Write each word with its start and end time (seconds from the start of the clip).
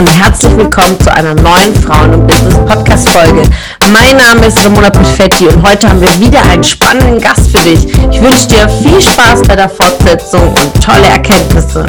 und 0.00 0.08
herzlich 0.18 0.56
willkommen 0.56 0.98
zu 0.98 1.12
einer 1.12 1.34
neuen 1.34 1.74
Frauen- 1.74 2.14
und 2.14 2.26
Business-Podcast-Folge. 2.26 3.42
Mein 3.92 4.16
Name 4.16 4.46
ist 4.46 4.64
Ramona 4.64 4.88
Perfetti 4.88 5.46
und 5.46 5.62
heute 5.62 5.90
haben 5.90 6.00
wir 6.00 6.18
wieder 6.18 6.42
einen 6.50 6.64
spannenden 6.64 7.20
Gast 7.20 7.50
für 7.50 7.62
dich. 7.62 7.84
Ich 8.10 8.22
wünsche 8.22 8.48
dir 8.48 8.66
viel 8.82 8.98
Spaß 8.98 9.42
bei 9.42 9.56
der 9.56 9.68
Fortsetzung 9.68 10.54
und 10.54 10.82
tolle 10.82 11.06
Erkenntnisse. 11.06 11.84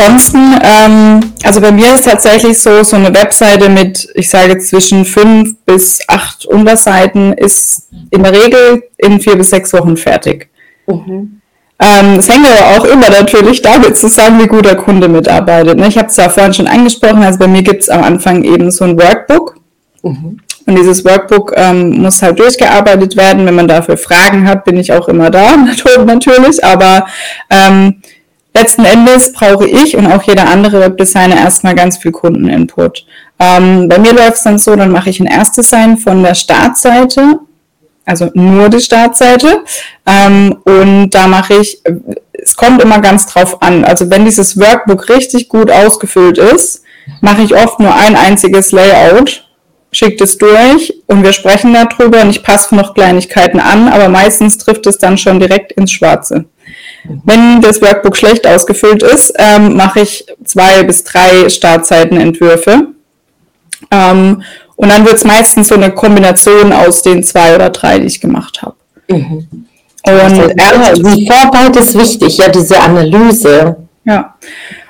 ansonsten, 0.00 0.58
ähm, 0.62 1.20
also 1.44 1.60
bei 1.60 1.72
mir 1.72 1.94
ist 1.94 2.04
tatsächlich 2.04 2.58
so, 2.58 2.82
so 2.82 2.96
eine 2.96 3.14
Webseite 3.14 3.68
mit, 3.68 4.08
ich 4.14 4.28
sage 4.28 4.58
zwischen 4.58 5.04
fünf 5.04 5.56
bis 5.66 6.00
acht 6.08 6.46
Unterseiten 6.46 7.32
ist 7.34 7.88
in 8.10 8.22
der 8.22 8.32
Regel 8.32 8.82
in 8.98 9.20
vier 9.20 9.36
bis 9.36 9.50
sechs 9.50 9.72
Wochen 9.72 9.96
fertig. 9.96 10.49
Mhm. 10.94 11.40
Ähm, 11.82 12.18
es 12.18 12.28
hängt 12.28 12.46
aber 12.46 12.76
auch 12.76 12.84
immer 12.84 13.08
natürlich 13.08 13.62
damit 13.62 13.96
zusammen, 13.96 14.42
wie 14.42 14.46
gut 14.46 14.66
der 14.66 14.76
Kunde 14.76 15.08
mitarbeitet. 15.08 15.78
Ne? 15.78 15.88
Ich 15.88 15.96
habe 15.96 16.08
es 16.08 16.16
ja 16.16 16.28
vorhin 16.28 16.52
schon 16.52 16.66
angesprochen, 16.66 17.22
also 17.22 17.38
bei 17.38 17.48
mir 17.48 17.62
gibt 17.62 17.82
es 17.82 17.88
am 17.88 18.04
Anfang 18.04 18.44
eben 18.44 18.70
so 18.70 18.84
ein 18.84 19.00
Workbook. 19.00 19.56
Mhm. 20.02 20.40
Und 20.66 20.76
dieses 20.78 21.04
Workbook 21.04 21.54
ähm, 21.56 22.02
muss 22.02 22.22
halt 22.22 22.38
durchgearbeitet 22.38 23.16
werden. 23.16 23.46
Wenn 23.46 23.54
man 23.54 23.66
dafür 23.66 23.96
Fragen 23.96 24.46
hat, 24.46 24.64
bin 24.64 24.76
ich 24.76 24.92
auch 24.92 25.08
immer 25.08 25.30
da, 25.30 25.56
natürlich. 26.04 26.62
Aber 26.62 27.06
ähm, 27.48 28.02
letzten 28.54 28.84
Endes 28.84 29.32
brauche 29.32 29.66
ich 29.66 29.96
und 29.96 30.06
auch 30.06 30.22
jeder 30.22 30.48
andere 30.48 30.80
Webdesigner 30.80 31.36
erstmal 31.36 31.74
ganz 31.74 31.96
viel 31.96 32.12
Kundeninput. 32.12 33.06
Ähm, 33.38 33.88
bei 33.88 33.98
mir 33.98 34.12
läuft 34.12 34.34
es 34.34 34.42
dann 34.42 34.58
so, 34.58 34.76
dann 34.76 34.92
mache 34.92 35.08
ich 35.08 35.18
ein 35.18 35.26
Erstdesign 35.26 35.96
von 35.96 36.22
der 36.22 36.34
Startseite, 36.34 37.40
also 38.10 38.28
nur 38.34 38.68
die 38.68 38.80
Startseite. 38.80 39.64
Ähm, 40.04 40.58
und 40.64 41.10
da 41.10 41.28
mache 41.28 41.54
ich, 41.54 41.80
es 42.32 42.56
kommt 42.56 42.82
immer 42.82 43.00
ganz 43.00 43.26
drauf 43.26 43.62
an. 43.62 43.84
Also 43.84 44.10
wenn 44.10 44.24
dieses 44.24 44.58
Workbook 44.58 45.08
richtig 45.08 45.48
gut 45.48 45.70
ausgefüllt 45.70 46.38
ist, 46.38 46.82
mache 47.20 47.42
ich 47.42 47.54
oft 47.54 47.78
nur 47.78 47.94
ein 47.94 48.16
einziges 48.16 48.72
Layout, 48.72 49.48
schicke 49.92 50.24
es 50.24 50.38
durch 50.38 50.94
und 51.06 51.22
wir 51.22 51.32
sprechen 51.32 51.72
darüber 51.72 52.20
und 52.20 52.30
ich 52.30 52.42
passe 52.42 52.74
noch 52.74 52.94
Kleinigkeiten 52.94 53.60
an, 53.60 53.88
aber 53.88 54.08
meistens 54.08 54.58
trifft 54.58 54.86
es 54.86 54.98
dann 54.98 55.16
schon 55.16 55.40
direkt 55.40 55.72
ins 55.72 55.92
Schwarze. 55.92 56.46
Wenn 57.24 57.60
das 57.60 57.80
Workbook 57.80 58.16
schlecht 58.16 58.46
ausgefüllt 58.46 59.02
ist, 59.02 59.32
ähm, 59.38 59.76
mache 59.76 60.00
ich 60.00 60.26
zwei 60.44 60.82
bis 60.82 61.04
drei 61.04 61.48
Startseitenentwürfe. 61.48 62.88
Ähm, 63.90 64.42
und 64.80 64.88
dann 64.88 65.04
wird 65.04 65.16
es 65.16 65.24
meistens 65.24 65.68
so 65.68 65.74
eine 65.74 65.90
Kombination 65.90 66.72
aus 66.72 67.02
den 67.02 67.22
zwei 67.22 67.54
oder 67.54 67.68
drei, 67.68 67.98
die 67.98 68.06
ich 68.06 68.18
gemacht 68.18 68.62
habe. 68.62 68.76
Mhm. 69.08 69.46
Und 70.06 70.12
also, 70.12 70.42
ja, 70.56 70.94
die 70.94 71.26
Vorarbeit 71.26 71.76
ist 71.76 71.98
wichtig, 71.98 72.38
ja, 72.38 72.48
diese 72.48 72.80
Analyse. 72.80 73.76
Ja. 74.06 74.34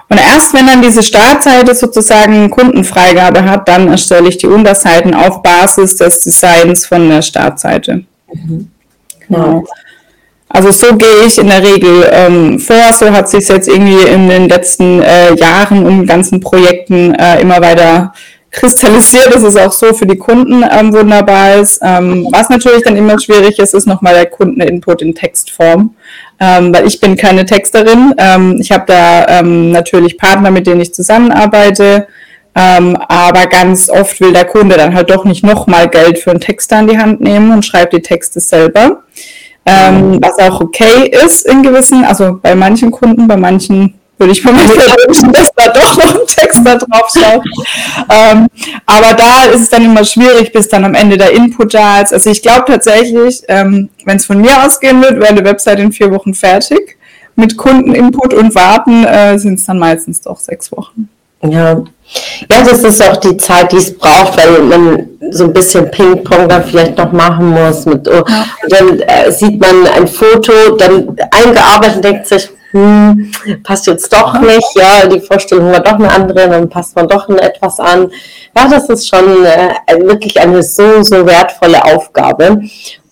Und 0.08 0.18
erst 0.18 0.54
wenn 0.54 0.68
dann 0.68 0.80
diese 0.80 1.02
Startseite 1.02 1.74
sozusagen 1.74 2.50
Kundenfreigabe 2.50 3.42
hat, 3.42 3.66
dann 3.66 3.88
erstelle 3.88 4.28
ich 4.28 4.38
die 4.38 4.46
Unterseiten 4.46 5.12
auf 5.12 5.42
Basis 5.42 5.96
des 5.96 6.20
Designs 6.20 6.86
von 6.86 7.08
der 7.08 7.22
Startseite. 7.22 8.04
Mhm. 8.32 8.70
Genau. 9.28 9.64
Also 10.48 10.70
so 10.70 10.96
gehe 10.96 11.26
ich 11.26 11.36
in 11.38 11.48
der 11.48 11.64
Regel 11.64 12.08
ähm, 12.12 12.60
vor. 12.60 12.92
So 12.92 13.10
hat 13.10 13.28
sich 13.28 13.48
jetzt 13.48 13.66
irgendwie 13.66 14.06
in 14.06 14.28
den 14.28 14.48
letzten 14.48 15.02
äh, 15.02 15.34
Jahren 15.34 15.84
und 15.84 16.06
ganzen 16.06 16.40
Projekten 16.40 17.12
äh, 17.14 17.40
immer 17.40 17.60
weiter 17.60 18.12
kristallisiert, 18.50 19.34
dass 19.34 19.42
es 19.42 19.56
auch 19.56 19.72
so 19.72 19.92
für 19.94 20.06
die 20.06 20.16
Kunden 20.16 20.64
ähm, 20.70 20.92
wunderbar 20.92 21.56
ist. 21.56 21.80
Ähm, 21.82 22.26
was 22.30 22.48
natürlich 22.48 22.82
dann 22.82 22.96
immer 22.96 23.18
schwierig 23.20 23.58
ist, 23.58 23.74
ist 23.74 23.86
nochmal 23.86 24.14
der 24.14 24.26
Kundeninput 24.26 25.02
in 25.02 25.14
Textform, 25.14 25.94
ähm, 26.40 26.74
weil 26.74 26.86
ich 26.86 27.00
bin 27.00 27.16
keine 27.16 27.44
Texterin. 27.44 28.14
Ähm, 28.18 28.58
ich 28.60 28.72
habe 28.72 28.84
da 28.86 29.40
ähm, 29.40 29.70
natürlich 29.70 30.18
Partner, 30.18 30.50
mit 30.50 30.66
denen 30.66 30.80
ich 30.80 30.92
zusammenarbeite, 30.92 32.08
ähm, 32.54 32.96
aber 33.08 33.46
ganz 33.46 33.88
oft 33.88 34.20
will 34.20 34.32
der 34.32 34.44
Kunde 34.44 34.76
dann 34.76 34.94
halt 34.94 35.10
doch 35.10 35.24
nicht 35.24 35.44
nochmal 35.44 35.88
Geld 35.88 36.18
für 36.18 36.30
einen 36.30 36.40
Texter 36.40 36.80
in 36.80 36.88
die 36.88 36.98
Hand 36.98 37.20
nehmen 37.20 37.52
und 37.52 37.64
schreibt 37.64 37.92
die 37.92 38.02
Texte 38.02 38.40
selber 38.40 39.04
ähm, 39.66 40.18
was 40.20 40.38
auch 40.38 40.60
okay 40.60 41.08
ist 41.24 41.46
in 41.46 41.62
gewissen, 41.62 42.04
also 42.04 42.38
bei 42.42 42.54
manchen 42.54 42.90
Kunden, 42.90 43.28
bei 43.28 43.36
manchen 43.36 43.99
würde 44.20 44.32
ich 44.32 44.44
mir 44.44 44.52
wünschen, 44.52 45.32
dass 45.32 45.50
da 45.56 45.68
doch 45.72 45.96
noch 45.96 46.14
ein 46.14 46.26
Text 46.26 46.60
da 46.62 46.76
drauf 46.76 47.10
schaut. 47.12 47.42
ähm, 48.10 48.46
aber 48.86 49.14
da 49.14 49.46
ist 49.46 49.62
es 49.62 49.70
dann 49.70 49.84
immer 49.84 50.04
schwierig, 50.04 50.52
bis 50.52 50.68
dann 50.68 50.84
am 50.84 50.94
Ende 50.94 51.16
der 51.16 51.32
Input 51.32 51.72
da 51.74 52.02
ist. 52.02 52.12
Also 52.12 52.30
ich 52.30 52.42
glaube 52.42 52.66
tatsächlich, 52.66 53.42
ähm, 53.48 53.88
wenn 54.04 54.18
es 54.18 54.26
von 54.26 54.40
mir 54.40 54.64
ausgehen 54.64 55.00
wird, 55.00 55.16
wäre 55.16 55.28
eine 55.28 55.44
Website 55.44 55.80
in 55.80 55.90
vier 55.90 56.10
Wochen 56.12 56.34
fertig. 56.34 56.98
Mit 57.34 57.56
Kundeninput 57.56 58.34
und 58.34 58.54
Warten 58.54 59.04
äh, 59.04 59.38
sind 59.38 59.58
es 59.58 59.64
dann 59.64 59.78
meistens 59.78 60.20
doch 60.20 60.38
sechs 60.38 60.70
Wochen. 60.72 61.08
Ja. 61.42 61.82
ja, 62.50 62.62
das 62.62 62.84
ist 62.84 63.02
auch 63.02 63.16
die 63.16 63.38
Zeit, 63.38 63.72
die 63.72 63.76
es 63.76 63.96
braucht, 63.96 64.36
weil 64.36 64.62
man 64.62 65.08
so 65.30 65.44
ein 65.44 65.52
bisschen 65.54 65.90
Ping-Pong 65.90 66.50
dann 66.50 66.64
vielleicht 66.64 66.98
noch 66.98 67.12
machen 67.12 67.48
muss. 67.48 67.86
Mit, 67.86 68.06
oh, 68.06 68.22
dann 68.68 69.00
äh, 69.00 69.32
sieht 69.32 69.58
man 69.58 69.86
ein 69.86 70.06
Foto, 70.06 70.52
dann 70.76 71.16
eingearbeitet 71.30 71.96
und 71.96 72.04
denkt 72.04 72.26
sich, 72.26 72.50
hm, 72.72 73.32
passt 73.64 73.86
jetzt 73.86 74.12
doch 74.12 74.40
nicht, 74.40 74.76
ja, 74.76 75.06
die 75.06 75.20
Vorstellung 75.20 75.72
war 75.72 75.80
doch 75.80 75.94
eine 75.94 76.10
andere, 76.10 76.48
dann 76.48 76.68
passt 76.68 76.94
man 76.94 77.08
doch 77.08 77.28
etwas 77.28 77.80
an. 77.80 78.10
Ja, 78.56 78.68
das 78.68 78.88
ist 78.88 79.08
schon 79.08 79.44
äh, 79.44 79.98
wirklich 80.00 80.40
eine 80.40 80.62
so, 80.62 81.02
so 81.02 81.26
wertvolle 81.26 81.84
Aufgabe. 81.84 82.62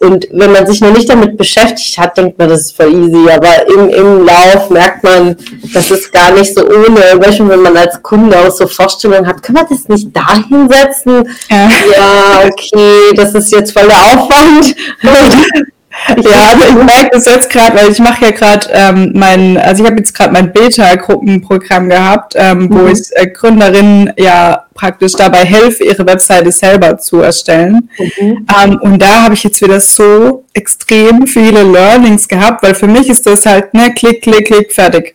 Und 0.00 0.28
wenn 0.30 0.52
man 0.52 0.64
sich 0.64 0.80
noch 0.80 0.92
nicht 0.92 1.08
damit 1.08 1.36
beschäftigt 1.36 1.98
hat, 1.98 2.16
denkt 2.16 2.38
man, 2.38 2.48
das 2.48 2.60
ist 2.60 2.76
voll 2.76 2.92
easy. 2.92 3.28
Aber 3.30 3.66
im, 3.66 3.88
im 3.88 4.24
Lauf 4.24 4.70
merkt 4.70 5.02
man, 5.02 5.36
das 5.74 5.90
ist 5.90 6.12
gar 6.12 6.30
nicht 6.32 6.54
so 6.54 6.64
ohne. 6.64 7.18
Beispiel, 7.18 7.48
wenn 7.48 7.62
man 7.62 7.76
als 7.76 8.00
Kunde 8.00 8.38
auch 8.38 8.50
so 8.50 8.68
Vorstellungen 8.68 9.26
hat, 9.26 9.42
kann 9.42 9.56
man 9.56 9.66
das 9.68 9.88
nicht 9.88 10.16
da 10.16 10.34
hinsetzen? 10.48 11.28
Ja. 11.50 11.68
ja, 11.96 12.46
okay, 12.46 13.12
das 13.16 13.34
ist 13.34 13.50
jetzt 13.50 13.72
voll 13.72 13.88
der 13.88 13.96
Aufwand. 13.96 14.76
ja, 16.16 16.52
also 16.52 16.68
ich 16.68 16.74
merke 16.74 17.10
das 17.12 17.26
jetzt 17.26 17.50
gerade, 17.50 17.76
weil 17.76 17.90
ich 17.90 17.98
mache 17.98 18.26
ja 18.26 18.30
gerade 18.30 18.68
ähm, 18.72 19.12
mein, 19.14 19.56
also 19.58 19.82
ich 19.82 19.90
habe 19.90 19.98
jetzt 19.98 20.14
gerade 20.14 20.32
mein 20.32 20.52
Beta-Gruppenprogramm 20.52 21.88
gehabt, 21.88 22.34
ähm, 22.36 22.68
wo 22.70 22.78
mhm. 22.78 22.88
ich 22.88 23.00
äh, 23.12 23.26
Gründerinnen 23.26 24.12
ja 24.16 24.64
praktisch 24.74 25.12
dabei 25.12 25.44
helfe, 25.44 25.84
ihre 25.84 26.06
Webseite 26.06 26.52
selber 26.52 26.98
zu 26.98 27.20
erstellen. 27.20 27.90
Mhm. 27.98 28.46
Ähm, 28.62 28.78
und 28.80 29.02
da 29.02 29.24
habe 29.24 29.34
ich 29.34 29.44
jetzt 29.44 29.60
wieder 29.60 29.80
so 29.80 30.44
extrem 30.54 31.26
viele 31.26 31.62
Learnings 31.62 32.28
gehabt, 32.28 32.62
weil 32.62 32.74
für 32.74 32.86
mich 32.86 33.08
ist 33.08 33.26
das 33.26 33.44
halt, 33.44 33.74
ne, 33.74 33.92
klick, 33.94 34.22
klick, 34.22 34.46
klick, 34.46 34.72
fertig. 34.72 35.14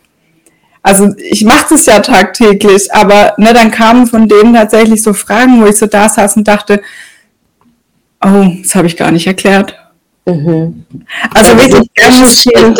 Also 0.82 1.14
ich 1.16 1.44
mache 1.44 1.68
das 1.70 1.86
ja 1.86 2.00
tagtäglich, 2.00 2.92
aber 2.92 3.32
ne, 3.38 3.54
dann 3.54 3.70
kamen 3.70 4.06
von 4.06 4.28
denen 4.28 4.52
tatsächlich 4.52 5.02
so 5.02 5.14
Fragen, 5.14 5.62
wo 5.62 5.66
ich 5.66 5.76
so 5.76 5.86
da 5.86 6.10
saß 6.10 6.36
und 6.36 6.46
dachte, 6.46 6.82
oh, 8.22 8.46
das 8.62 8.74
habe 8.74 8.86
ich 8.86 8.96
gar 8.96 9.10
nicht 9.10 9.26
erklärt. 9.26 9.78
Mhm. 10.26 10.84
Also 11.34 11.52
ja, 11.52 11.58
wirklich 11.58 11.94
ganz 11.94 12.42
viel, 12.42 12.74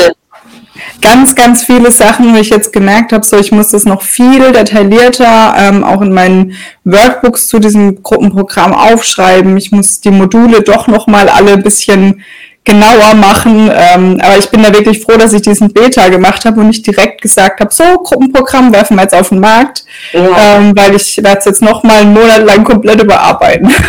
ganz, 1.00 1.34
ganz 1.34 1.65
viele 1.65 1.91
Sachen, 1.91 2.34
wo 2.34 2.38
ich 2.38 2.50
jetzt 2.50 2.72
gemerkt 2.72 3.12
habe, 3.12 3.25
so 3.25 3.38
ich 3.38 3.53
muss 3.53 3.69
das 3.69 3.84
noch 3.84 4.03
viel 4.03 4.53
detaillierter 4.53 5.55
ähm, 5.56 5.84
auch 5.84 6.00
in 6.00 6.12
meinen 6.12 6.55
Workbooks 6.84 7.49
zu 7.49 7.59
diesem 7.59 8.03
Gruppenprogramm 8.03 8.72
aufschreiben. 8.72 9.56
Ich 9.56 9.72
muss 9.72 10.00
die 10.00 10.10
Module 10.10 10.62
doch 10.62 10.87
noch 10.87 11.06
mal 11.06 11.28
alle 11.28 11.53
ein 11.53 11.62
bisschen 11.62 12.22
genauer 12.65 13.15
machen. 13.15 13.71
Ähm, 13.72 14.21
aber 14.22 14.38
ich 14.38 14.49
bin 14.49 14.62
da 14.62 14.72
wirklich 14.72 15.00
froh, 15.03 15.16
dass 15.16 15.32
ich 15.32 15.43
diesen 15.43 15.72
Beta 15.72 16.09
gemacht 16.09 16.44
habe 16.44 16.61
und 16.61 16.69
nicht 16.69 16.87
direkt 16.87 17.21
gesagt 17.21 17.61
habe, 17.61 17.72
so, 17.72 17.84
Gruppenprogramm 17.84 18.72
werfen 18.72 18.97
wir 18.97 19.03
jetzt 19.03 19.15
auf 19.15 19.28
den 19.28 19.41
Markt, 19.41 19.84
ja. 20.12 20.56
ähm, 20.56 20.72
weil 20.75 20.94
ich 20.97 21.19
werde 21.19 21.38
es 21.38 21.44
jetzt 21.44 21.62
noch 21.62 21.82
mal 21.82 22.00
einen 22.00 22.15
Monat 22.15 22.44
lang 22.44 22.65
komplett 22.65 23.03
überarbeiten. 23.03 23.70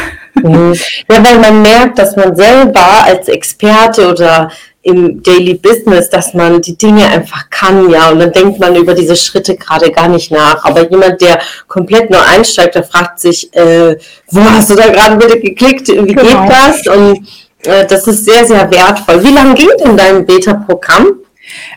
Mhm. 0.45 0.73
Ja, 1.09 1.23
weil 1.25 1.39
man 1.39 1.61
merkt, 1.61 1.97
dass 1.99 2.15
man 2.15 2.35
selber 2.35 3.03
als 3.05 3.27
Experte 3.27 4.09
oder 4.09 4.51
im 4.83 5.23
Daily 5.23 5.55
Business, 5.55 6.11
dass 6.11 6.35
man 6.35 6.61
die 6.61 6.77
Dinge 6.77 7.07
einfach 7.07 7.49
kann, 7.49 7.89
ja, 7.89 8.09
und 8.09 8.19
dann 8.19 8.31
denkt 8.31 8.59
man 8.59 8.75
über 8.75 8.93
diese 8.93 9.15
Schritte 9.15 9.55
gerade 9.55 9.89
gar 9.89 10.07
nicht 10.07 10.31
nach. 10.31 10.63
Aber 10.63 10.87
jemand, 10.87 11.19
der 11.21 11.39
komplett 11.67 12.11
nur 12.11 12.23
einsteigt, 12.23 12.75
der 12.75 12.83
fragt 12.83 13.19
sich, 13.19 13.51
äh, 13.55 13.97
wo 14.29 14.41
hast 14.41 14.69
du 14.69 14.75
da 14.75 14.87
gerade 14.89 15.15
bitte 15.15 15.39
geklickt, 15.39 15.87
wie 15.87 16.13
genau. 16.13 16.21
geht 16.21 16.51
das? 16.51 16.95
Und 16.95 17.27
äh, 17.63 17.87
das 17.87 18.05
ist 18.05 18.25
sehr, 18.25 18.45
sehr 18.45 18.69
wertvoll. 18.69 19.23
Wie 19.23 19.33
lange 19.33 19.55
geht 19.55 19.79
denn 19.83 19.97
dein 19.97 20.23
Beta-Programm? 20.23 21.24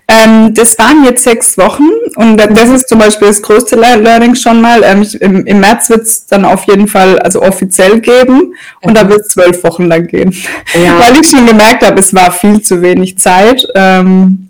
Ähm, 0.06 0.55
das 0.55 0.79
waren 0.79 1.05
jetzt 1.05 1.25
sechs 1.25 1.59
Wochen 1.59 1.88
und 2.17 2.38
das 2.38 2.69
ist 2.70 2.88
zum 2.88 2.99
Beispiel 2.99 3.29
das 3.29 3.43
größte 3.43 3.76
Learning 3.76 4.35
schon 4.35 4.61
mal. 4.61 4.82
Ähm, 4.82 5.03
ich, 5.03 5.20
im, 5.20 5.47
im, 5.47 5.61
März 5.61 5.91
wird 5.91 6.03
es 6.03 6.26
dann 6.26 6.44
auf 6.44 6.65
jeden 6.65 6.88
Fall 6.88 7.19
also 7.19 7.43
offiziell 7.43 8.00
geben 8.00 8.55
und 8.81 8.91
mhm. 8.91 8.94
da 8.94 9.09
wird 9.09 9.20
es 9.20 9.29
zwölf 9.29 9.62
Wochen 9.65 9.87
lang 9.87 10.06
gehen. 10.06 10.35
Ja. 10.75 10.99
Weil 11.00 11.20
ich 11.20 11.29
schon 11.29 11.47
gemerkt 11.47 11.85
habe, 11.85 12.00
es 12.00 12.15
war 12.15 12.32
viel 12.32 12.62
zu 12.62 12.81
wenig 12.82 13.19
Zeit. 13.19 13.67
Ähm, 13.75 14.47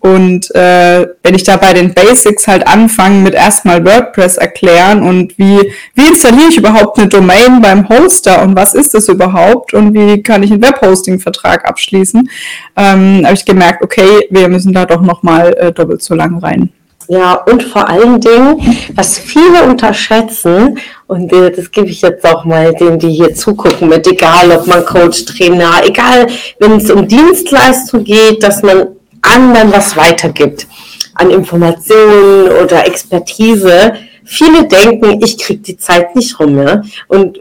Und 0.00 0.54
äh, 0.54 1.06
wenn 1.22 1.34
ich 1.34 1.44
da 1.44 1.56
bei 1.56 1.72
den 1.72 1.92
Basics 1.94 2.46
halt 2.46 2.66
anfange 2.66 3.22
mit 3.22 3.34
erstmal 3.34 3.84
WordPress 3.84 4.36
erklären 4.36 5.02
und 5.02 5.36
wie, 5.38 5.72
wie 5.94 6.06
installiere 6.06 6.48
ich 6.48 6.58
überhaupt 6.58 6.98
eine 6.98 7.08
Domain 7.08 7.60
beim 7.60 7.88
Hoster 7.88 8.42
und 8.42 8.56
was 8.56 8.74
ist 8.74 8.94
das 8.94 9.08
überhaupt 9.08 9.74
und 9.74 9.94
wie 9.94 10.22
kann 10.22 10.42
ich 10.42 10.52
einen 10.52 10.62
Webhosting-Vertrag 10.62 11.64
abschließen, 11.68 12.28
ähm, 12.76 13.22
habe 13.24 13.34
ich 13.34 13.44
gemerkt, 13.44 13.82
okay, 13.82 14.26
wir 14.30 14.48
müssen 14.48 14.72
da 14.72 14.84
doch 14.84 15.00
nochmal 15.00 15.54
äh, 15.54 15.72
doppelt 15.72 16.02
so 16.02 16.14
lang 16.14 16.38
rein. 16.38 16.70
Ja, 17.08 17.34
und 17.34 17.62
vor 17.62 17.88
allen 17.88 18.20
Dingen, 18.20 18.60
was 18.94 19.18
viele 19.18 19.62
unterschätzen, 19.62 20.78
und 21.06 21.30
das 21.30 21.70
gebe 21.70 21.86
ich 21.88 22.02
jetzt 22.02 22.26
auch 22.26 22.44
mal 22.44 22.74
denen, 22.74 22.98
die 22.98 23.10
hier 23.10 23.32
zugucken, 23.32 23.88
mit 23.88 24.06
egal 24.08 24.50
ob 24.50 24.66
man 24.66 24.84
Coach, 24.84 25.24
Trainer, 25.24 25.70
egal, 25.84 26.26
wenn 26.58 26.72
es 26.72 26.90
um 26.90 27.06
Dienstleistung 27.06 28.02
geht, 28.02 28.42
dass 28.42 28.62
man 28.62 28.95
anderen 29.26 29.72
was 29.72 29.96
weitergibt 29.96 30.66
an 31.14 31.30
Informationen 31.30 32.48
oder 32.62 32.86
Expertise. 32.86 33.94
Viele 34.24 34.66
denken, 34.66 35.20
ich 35.24 35.38
kriege 35.38 35.60
die 35.60 35.76
Zeit 35.76 36.14
nicht 36.16 36.38
rum 36.40 36.58
ja? 36.58 36.82
und 37.08 37.40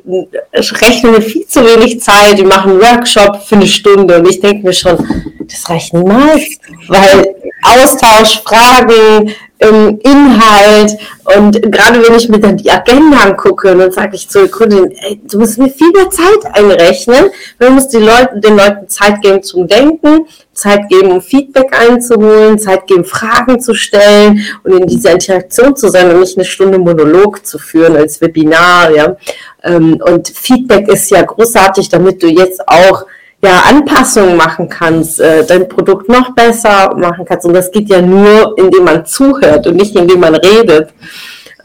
rechnen 0.53 1.21
viel 1.21 1.45
zu 1.47 1.61
wenig 1.61 2.01
Zeit. 2.01 2.37
Die 2.37 2.43
machen 2.43 2.73
einen 2.73 2.81
Workshop 2.81 3.41
für 3.43 3.55
eine 3.55 3.67
Stunde 3.67 4.19
und 4.19 4.29
ich 4.29 4.39
denke 4.39 4.67
mir 4.67 4.73
schon, 4.73 4.97
das 5.39 5.69
reicht 5.69 5.93
niemals, 5.93 6.59
weil 6.87 7.35
Austausch, 7.63 8.41
Fragen, 8.43 9.33
ähm, 9.59 9.99
Inhalt 10.03 10.97
und 11.37 11.61
gerade 11.71 12.01
wenn 12.03 12.15
ich 12.15 12.29
mir 12.29 12.39
dann 12.39 12.57
die 12.57 12.69
Agenda 12.69 13.17
angucke, 13.21 13.75
dann 13.75 13.91
sage 13.91 14.15
ich 14.15 14.29
zur 14.29 14.49
Kundin, 14.49 14.91
ey, 14.91 15.19
du 15.23 15.39
musst 15.39 15.57
mir 15.57 15.69
viel 15.69 15.91
mehr 15.91 16.09
Zeit 16.09 16.53
einrechnen, 16.53 17.31
du 17.59 17.69
musst 17.71 17.93
die 17.93 17.97
Leute, 17.97 18.39
den 18.39 18.57
Leuten 18.57 18.87
Zeit 18.89 19.21
geben 19.21 19.41
zum 19.41 19.67
Denken, 19.67 20.27
Zeit 20.53 20.87
geben, 20.89 21.11
um 21.11 21.21
Feedback 21.21 21.77
einzuholen, 21.77 22.59
Zeit 22.59 22.87
geben, 22.87 23.05
Fragen 23.05 23.59
zu 23.59 23.73
stellen 23.73 24.45
und 24.63 24.73
in 24.73 24.87
dieser 24.87 25.11
Interaktion 25.11 25.75
zu 25.75 25.89
sein 25.89 26.11
und 26.11 26.19
nicht 26.19 26.37
eine 26.37 26.45
Stunde 26.45 26.77
Monolog 26.77 27.45
zu 27.45 27.57
führen 27.57 27.95
als 27.95 28.21
Webinar, 28.21 28.91
ja. 28.91 29.15
Ähm, 29.63 30.01
und 30.05 30.27
Feedback 30.29 30.87
ist 30.89 31.09
ja 31.11 31.21
großartig, 31.21 31.89
damit 31.89 32.21
du 32.21 32.27
jetzt 32.27 32.67
auch 32.67 33.05
ja, 33.45 33.63
Anpassungen 33.69 34.35
machen 34.35 34.67
kannst, 34.67 35.19
äh, 35.19 35.45
dein 35.45 35.69
Produkt 35.69 36.09
noch 36.09 36.33
besser 36.33 36.93
machen 36.95 37.25
kannst. 37.25 37.45
Und 37.45 37.53
das 37.53 37.71
geht 37.71 37.89
ja 37.89 38.01
nur, 38.01 38.57
indem 38.57 38.83
man 38.83 39.05
zuhört 39.05 39.67
und 39.67 39.75
nicht 39.75 39.95
indem 39.95 40.19
man 40.19 40.35
redet. 40.35 40.89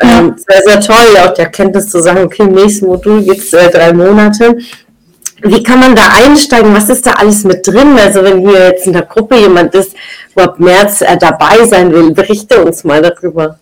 Ähm, 0.02 0.34
sehr, 0.36 0.62
sehr 0.62 0.80
toll, 0.80 1.16
auch 1.22 1.34
die 1.34 1.42
Erkenntnis 1.42 1.90
zu 1.90 2.00
sagen, 2.00 2.24
okay, 2.24 2.44
im 2.44 2.52
nächsten 2.52 2.86
Modul 2.86 3.22
gibt 3.22 3.40
es 3.40 3.52
äh, 3.52 3.70
drei 3.70 3.92
Monate. 3.92 4.56
Wie 5.42 5.62
kann 5.62 5.80
man 5.80 5.94
da 5.94 6.02
einsteigen? 6.14 6.74
Was 6.74 6.88
ist 6.88 7.06
da 7.06 7.12
alles 7.12 7.44
mit 7.44 7.66
drin? 7.66 7.98
Also 7.98 8.22
wenn 8.22 8.40
hier 8.40 8.68
jetzt 8.68 8.86
in 8.86 8.92
der 8.92 9.02
Gruppe 9.02 9.36
jemand 9.36 9.74
ist, 9.74 9.94
wo 10.34 10.42
ab 10.42 10.58
März 10.58 11.02
äh, 11.02 11.16
dabei 11.18 11.64
sein 11.64 11.92
will, 11.92 12.12
berichte 12.12 12.62
uns 12.62 12.84
mal 12.84 13.02
darüber. 13.02 13.58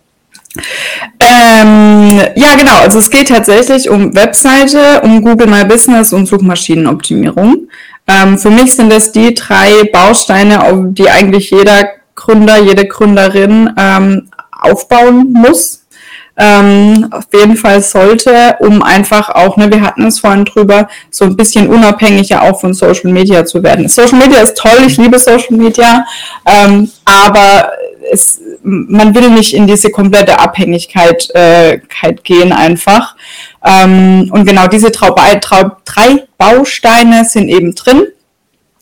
Ähm, 1.19 2.19
ja, 2.35 2.55
genau. 2.57 2.79
Also 2.79 2.99
es 2.99 3.09
geht 3.09 3.29
tatsächlich 3.29 3.89
um 3.89 4.15
Webseite, 4.15 5.01
um 5.03 5.21
Google 5.21 5.47
My 5.47 5.63
Business 5.65 6.11
und 6.11 6.25
Suchmaschinenoptimierung. 6.25 7.67
Ähm, 8.09 8.39
für 8.39 8.49
mich 8.49 8.75
sind 8.75 8.91
das 8.91 9.11
die 9.11 9.35
drei 9.35 9.83
Bausteine, 9.93 10.63
auf 10.63 10.79
die 10.89 11.09
eigentlich 11.09 11.51
jeder 11.51 11.89
Gründer, 12.15 12.57
jede 12.57 12.87
Gründerin 12.87 13.71
ähm, 13.77 14.29
aufbauen 14.51 15.31
muss. 15.31 15.85
Ähm, 16.35 17.09
auf 17.11 17.25
jeden 17.33 17.57
Fall 17.57 17.81
sollte, 17.81 18.55
um 18.59 18.81
einfach 18.81 19.29
auch, 19.29 19.57
ne, 19.57 19.69
wir 19.71 19.81
hatten 19.81 20.07
es 20.07 20.19
vorhin 20.19 20.45
drüber, 20.45 20.87
so 21.11 21.25
ein 21.25 21.35
bisschen 21.35 21.67
unabhängiger 21.67 22.41
auch 22.43 22.59
von 22.59 22.73
Social 22.73 23.11
Media 23.11 23.45
zu 23.45 23.61
werden. 23.61 23.89
Social 23.89 24.17
Media 24.17 24.39
ist 24.39 24.57
toll, 24.57 24.79
ich 24.87 24.97
liebe 24.97 25.19
Social 25.19 25.57
Media, 25.57 26.05
ähm, 26.45 26.89
aber 27.03 27.71
es, 28.11 28.39
man 28.63 29.13
will 29.13 29.29
nicht 29.29 29.53
in 29.53 29.67
diese 29.67 29.89
komplette 29.89 30.39
Abhängigkeit 30.39 31.29
äh, 31.33 31.79
gehen 32.23 32.53
einfach. 32.53 33.15
Ähm, 33.63 34.29
und 34.31 34.45
genau 34.45 34.67
diese 34.67 34.91
drei, 34.91 35.35
drei 35.35 36.23
Bausteine 36.37 37.25
sind 37.25 37.49
eben 37.49 37.75
drin. 37.75 38.03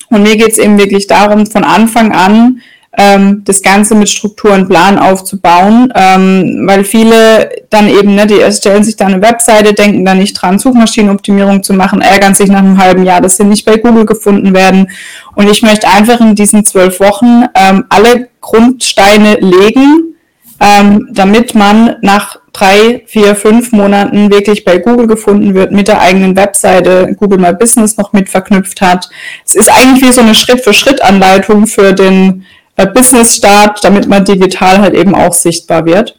Und 0.09 0.24
mir 0.24 0.38
geht 0.38 0.53
es 0.53 0.57
eben 0.57 0.77
wirklich 0.77 1.07
darum, 1.07 1.45
von 1.45 1.63
Anfang 1.63 2.13
an 2.13 2.62
ähm, 2.97 3.44
das 3.45 3.62
Ganze 3.62 3.94
mit 3.94 4.09
Struktur 4.09 4.53
und 4.53 4.68
Plan 4.68 4.97
aufzubauen, 4.97 5.94
ähm, 5.95 6.63
weil 6.65 6.83
viele 6.83 7.50
dann 7.69 7.88
eben, 7.88 8.15
ne, 8.15 8.25
die 8.25 8.39
erstellen 8.39 8.83
sich 8.83 8.95
da 8.95 9.06
eine 9.06 9.21
Webseite, 9.21 9.74
denken 9.74 10.03
da 10.03 10.15
nicht 10.15 10.33
dran, 10.33 10.57
Suchmaschinenoptimierung 10.57 11.62
zu 11.62 11.73
machen, 11.73 12.01
ärgern 12.01 12.33
sich 12.33 12.50
nach 12.50 12.59
einem 12.59 12.81
halben 12.81 13.06
Jahr, 13.06 13.21
dass 13.21 13.38
sie 13.38 13.44
nicht 13.44 13.65
bei 13.65 13.77
Google 13.77 14.06
gefunden 14.06 14.53
werden. 14.53 14.89
Und 15.35 15.50
ich 15.50 15.62
möchte 15.62 15.88
einfach 15.88 16.19
in 16.21 16.33
diesen 16.33 16.65
zwölf 16.65 17.00
Wochen 17.00 17.45
ähm, 17.53 17.85
alle 17.89 18.30
Grundsteine 18.41 19.35
legen, 19.35 20.15
ähm, 20.59 21.07
damit 21.12 21.56
man 21.56 21.98
nach 22.01 22.38
drei, 22.54 23.04
vier, 23.06 23.36
fünf 23.36 23.71
Monaten 23.71 24.31
wirklich 24.31 24.65
bei 24.65 24.80
Google 24.80 25.07
gefunden 25.07 25.54
wird, 25.54 25.71
mit 25.71 25.88
der 25.88 26.01
eigenen 26.01 26.36
Webseite 26.36 27.15
Google 27.19 27.39
My 27.39 27.54
Business 27.54 27.98
noch 27.98 28.13
mit 28.13 28.30
verknüpft 28.30 28.81
hat. 28.81 29.09
Es 29.45 29.56
ist 29.56 29.69
eigentlich 29.69 30.09
wie 30.09 30.13
so 30.13 30.21
eine 30.21 30.33
Schritt-für-Schritt-Anleitung 30.33 31.68
für 31.68 31.94
den 31.94 32.45
äh, 32.75 32.88
Business-Start, 32.88 33.83
damit 33.83 34.07
man 34.07 34.25
digital 34.25 34.80
halt 34.80 34.95
eben 34.95 35.13
auch 35.13 35.33
sichtbar 35.33 35.86
wird. 35.86 36.18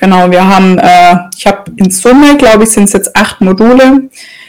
Genau, 0.00 0.30
wir 0.30 0.46
haben, 0.48 0.78
äh, 0.78 1.16
ich 1.36 1.46
habe 1.46 1.70
in 1.76 1.90
Summe, 1.90 2.36
glaube 2.36 2.64
ich, 2.64 2.70
sind 2.70 2.84
es 2.84 2.92
jetzt 2.92 3.14
acht 3.14 3.40
Module. 3.40 4.08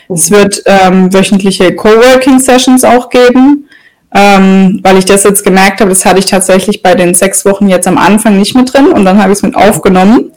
Es 0.09 0.31
wird 0.31 0.63
ähm, 0.65 1.13
wöchentliche 1.13 1.75
Coworking-Sessions 1.75 2.83
auch 2.85 3.09
geben, 3.09 3.66
ähm, 4.13 4.80
weil 4.83 4.98
ich 4.98 5.06
das 5.06 5.24
jetzt 5.24 5.44
gemerkt 5.44 5.81
habe, 5.81 5.89
das 5.89 6.06
hatte 6.06 6.19
ich 6.19 6.25
tatsächlich 6.25 6.81
bei 6.81 6.95
den 6.95 7.13
sechs 7.13 7.45
Wochen 7.45 7.68
jetzt 7.68 7.88
am 7.88 7.98
Anfang 7.98 8.38
nicht 8.38 8.56
mit 8.56 8.74
drin 8.74 8.88
und 8.88 9.06
dann 9.06 9.21
habe 9.21 9.31
ich 9.31 9.39
es 9.39 9.44
mit 9.44 9.56
aufgenommen 9.56 10.31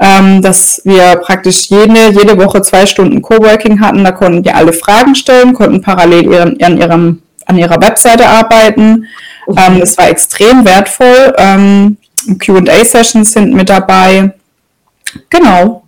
ähm, 0.00 0.40
dass 0.40 0.80
wir 0.84 1.16
praktisch 1.16 1.68
jede, 1.68 2.08
jede 2.10 2.38
Woche 2.38 2.62
zwei 2.62 2.86
Stunden 2.86 3.20
Coworking 3.20 3.80
hatten. 3.80 4.02
Da 4.02 4.12
konnten 4.12 4.42
die 4.42 4.50
alle 4.50 4.72
Fragen 4.72 5.14
stellen, 5.14 5.52
konnten 5.52 5.82
parallel 5.82 6.24
ihren, 6.24 6.62
an, 6.62 6.78
ihrem, 6.78 7.22
an 7.44 7.58
ihrer 7.58 7.80
Webseite 7.80 8.26
arbeiten. 8.26 9.06
Okay. 9.46 9.62
Ähm, 9.66 9.80
das 9.80 9.98
war 9.98 10.08
extrem 10.08 10.64
wertvoll. 10.64 11.34
Ähm, 11.36 11.98
QA-Sessions 12.38 13.32
sind 13.32 13.52
mit 13.52 13.68
dabei. 13.68 14.32
Genau. 15.28 15.79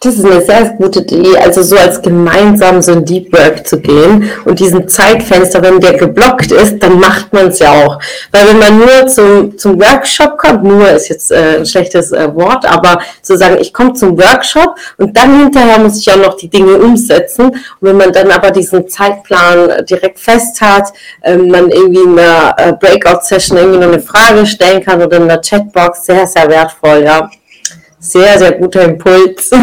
Das 0.00 0.14
ist 0.14 0.24
eine 0.24 0.40
sehr 0.42 0.76
gute 0.78 1.00
Idee, 1.00 1.36
also 1.38 1.60
so 1.62 1.76
als 1.76 2.00
gemeinsam 2.00 2.80
so 2.80 2.92
ein 2.92 3.04
Deep 3.04 3.32
Work 3.32 3.66
zu 3.66 3.80
gehen 3.80 4.30
und 4.44 4.60
diesen 4.60 4.86
Zeitfenster, 4.86 5.60
wenn 5.60 5.80
der 5.80 5.94
geblockt 5.94 6.52
ist, 6.52 6.80
dann 6.80 7.00
macht 7.00 7.32
man 7.32 7.48
es 7.48 7.58
ja 7.58 7.72
auch. 7.72 7.98
Weil 8.30 8.46
wenn 8.46 8.58
man 8.60 8.78
nur 8.78 9.06
zum, 9.08 9.58
zum 9.58 9.80
Workshop 9.80 10.38
kommt, 10.38 10.62
nur 10.62 10.88
ist 10.88 11.08
jetzt 11.08 11.32
äh, 11.32 11.58
ein 11.58 11.66
schlechtes 11.66 12.12
äh, 12.12 12.32
Wort, 12.36 12.64
aber 12.64 13.00
zu 13.22 13.36
sagen, 13.36 13.56
ich 13.60 13.72
komme 13.72 13.92
zum 13.94 14.16
Workshop 14.16 14.76
und 14.98 15.16
dann 15.16 15.40
hinterher 15.40 15.80
muss 15.80 15.98
ich 15.98 16.08
auch 16.12 16.16
noch 16.16 16.36
die 16.36 16.48
Dinge 16.48 16.78
umsetzen. 16.78 17.46
Und 17.46 17.58
wenn 17.80 17.96
man 17.96 18.12
dann 18.12 18.30
aber 18.30 18.52
diesen 18.52 18.88
Zeitplan 18.88 19.84
direkt 19.84 20.20
fest 20.20 20.60
hat, 20.60 20.92
ähm, 21.24 21.48
man 21.48 21.70
irgendwie 21.70 22.02
in 22.02 22.16
einer 22.16 22.54
äh, 22.56 22.72
Breakout-Session 22.72 23.56
irgendwie 23.56 23.78
noch 23.78 23.92
eine 23.92 24.00
Frage 24.00 24.46
stellen 24.46 24.84
kann 24.84 25.02
oder 25.02 25.16
in 25.16 25.24
einer 25.24 25.40
Chatbox, 25.40 26.06
sehr, 26.06 26.26
sehr 26.26 26.48
wertvoll, 26.48 27.02
ja 27.02 27.28
sehr, 28.00 28.38
sehr 28.38 28.52
guter 28.52 28.84
Impuls. 28.84 29.50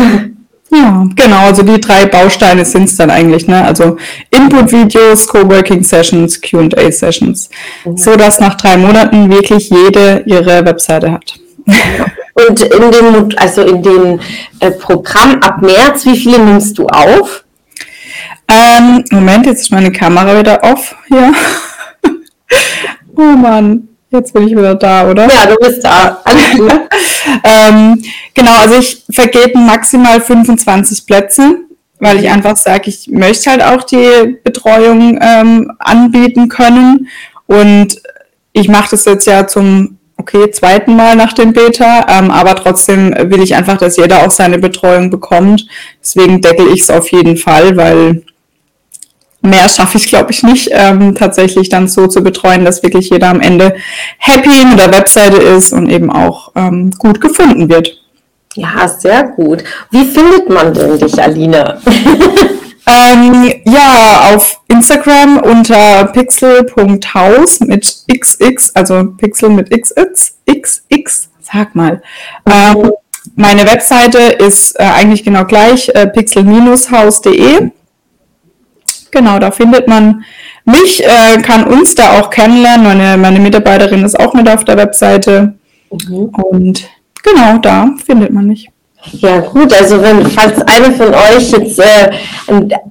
Ja, 0.72 1.06
genau. 1.16 1.46
Also 1.46 1.62
die 1.62 1.80
drei 1.80 2.06
Bausteine 2.08 2.66
sind 2.66 2.86
es 2.86 2.98
dann 2.98 3.10
eigentlich. 3.10 3.48
Ne? 3.48 3.64
Also 3.64 3.98
Input-Videos, 4.32 5.28
Coworking-Sessions, 5.28 6.42
Q&A-Sessions. 6.42 7.50
Mhm. 7.86 7.98
So 7.98 8.16
dass 8.16 8.40
nach 8.40 8.56
drei 8.56 8.76
Monaten 8.76 9.30
wirklich 9.30 9.70
jede 9.70 10.24
ihre 10.26 10.66
Webseite 10.66 11.12
hat. 11.12 11.36
Und 12.34 12.62
in 12.62 12.92
dem, 12.92 13.30
also 13.38 13.62
in 13.62 13.82
dem 13.82 14.20
äh, 14.60 14.72
Programm 14.72 15.40
ab 15.42 15.62
März, 15.62 16.06
wie 16.06 16.18
viele 16.18 16.40
nimmst 16.40 16.78
du 16.78 16.88
auf? 16.88 17.46
Ähm, 18.48 19.06
Moment, 19.12 19.46
jetzt 19.46 19.62
ist 19.62 19.72
meine 19.72 19.92
Kamera 19.92 20.38
wieder 20.38 20.62
off 20.64 20.96
hier. 21.08 21.32
oh 23.16 23.22
Mann. 23.22 23.88
Jetzt 24.12 24.34
bin 24.34 24.48
ich 24.48 24.56
wieder 24.56 24.76
da, 24.76 25.10
oder? 25.10 25.28
Ja, 25.28 25.46
du 25.46 25.56
bist 25.56 25.84
da. 25.84 26.22
Alles 26.24 26.52
gut. 26.58 26.72
Ähm, 27.44 28.04
genau, 28.34 28.56
also 28.58 28.80
ich 28.80 29.04
vergebe 29.10 29.60
maximal 29.60 30.22
25 30.22 31.06
Plätze, 31.06 31.60
weil 32.00 32.20
ich 32.20 32.30
einfach 32.30 32.58
sage, 32.58 32.90
ich 32.90 33.08
möchte 33.08 33.52
halt 33.52 33.64
auch 33.64 33.84
die 33.84 34.38
Betreuung 34.44 35.20
ähm, 35.22 35.72
anbieten 35.80 36.50
können. 36.50 37.08
Und 37.48 38.02
ich 38.54 38.68
mache 38.68 38.92
das 38.92 39.06
jetzt 39.06 39.28
ja 39.28 39.48
zum 39.48 39.98
okay, 40.18 40.50
zweiten 40.50 40.96
Mal 40.96 41.16
nach 41.16 41.34
dem 41.34 41.54
Beta, 41.54 42.06
ähm, 42.10 42.32
aber 42.32 42.56
trotzdem 42.56 43.14
will 43.30 43.44
ich 43.44 43.56
einfach, 43.56 43.78
dass 43.78 43.98
jeder 43.98 44.26
auch 44.26 44.32
seine 44.32 44.58
Betreuung 44.58 45.10
bekommt. 45.10 45.68
Deswegen 46.02 46.42
deckel 46.42 46.68
ich 46.74 46.82
es 46.82 46.90
auf 46.90 47.12
jeden 47.12 47.38
Fall, 47.38 47.78
weil 47.78 48.24
mehr 49.46 49.70
schaffe 49.70 49.98
ich, 49.98 50.08
glaube 50.08 50.32
ich, 50.32 50.44
nicht, 50.44 50.70
ähm, 50.72 51.16
tatsächlich 51.16 51.70
dann 51.70 51.88
so 51.88 52.08
zu 52.08 52.24
betreuen, 52.24 52.66
dass 52.66 52.84
wirklich 52.84 53.10
jeder 53.10 53.30
am 53.30 53.42
Ende 53.42 53.76
happy 54.18 54.66
mit 54.66 54.80
der 54.80 54.94
Webseite 54.94 55.38
ist 55.38 55.74
und 55.74 55.90
eben 55.90 56.12
auch 56.12 56.52
ähm, 56.56 56.92
gut 56.92 57.22
gefunden 57.22 57.70
wird. 57.70 58.02
Ja, 58.56 58.88
sehr 58.88 59.24
gut. 59.24 59.64
Wie 59.92 60.06
findet 60.06 60.50
man 60.50 60.74
denn 60.74 60.98
dich, 60.98 61.22
Alina? 61.22 61.80
Ähm, 62.88 63.52
ja, 63.66 64.32
auf 64.34 64.62
Instagram 64.68 65.38
unter 65.38 66.06
pixel.haus 66.06 67.60
mit 67.62 68.04
xx, 68.08 68.76
also 68.76 69.06
Pixel 69.18 69.50
mit 69.50 69.72
xx, 69.72 70.36
xx, 70.48 71.30
sag 71.42 71.74
mal. 71.74 72.02
Ähm, 72.48 72.92
meine 73.36 73.66
Webseite 73.66 74.20
ist 74.20 74.80
äh, 74.80 74.84
eigentlich 74.84 75.24
genau 75.24 75.46
gleich, 75.46 75.90
äh, 75.90 76.06
pixel-haus.de. 76.08 77.72
Genau, 79.16 79.40
da 79.40 79.50
findet 79.50 79.88
man 79.88 80.26
mich, 80.66 81.02
äh, 81.02 81.42
kann 81.42 81.64
uns 81.64 81.96
da 81.96 82.20
auch 82.20 82.30
kennenlernen. 82.30 82.84
Meine, 82.84 83.18
meine 83.18 83.40
Mitarbeiterin 83.40 84.04
ist 84.04 84.20
auch 84.20 84.34
mit 84.34 84.50
auf 84.50 84.66
der 84.66 84.76
Webseite. 84.76 85.54
Mhm. 85.90 86.26
Und 86.26 86.90
genau, 87.24 87.58
da 87.60 87.92
findet 88.06 88.34
man 88.34 88.46
mich. 88.46 88.70
Ja 89.14 89.40
gut, 89.40 89.72
also 89.72 90.02
wenn 90.02 90.26
falls 90.26 90.62
einer 90.64 90.92
von 90.92 91.14
euch 91.14 91.52
jetzt 91.52 91.80
äh, 91.80 92.10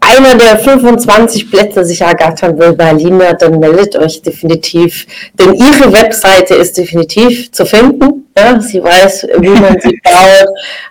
einer 0.00 0.35
der 0.37 0.59
25 0.59 1.50
Plätze 1.50 1.85
sich 1.85 2.00
ergattern 2.00 2.57
will 2.59 2.73
bei 2.73 2.93
Lina, 2.93 3.35
dann 3.35 3.59
meldet 3.59 3.97
euch 3.97 4.23
definitiv, 4.23 5.07
denn 5.35 5.52
ihre 5.54 5.93
Webseite 5.93 6.54
ist 6.54 6.78
definitiv 6.78 7.50
zu 7.52 7.66
finden. 7.66 8.28
Ja, 8.38 8.59
sie 8.61 8.83
weiß, 8.83 9.26
wie 9.40 9.49
man 9.49 9.78
sie 9.81 10.00
baut, 10.04 10.49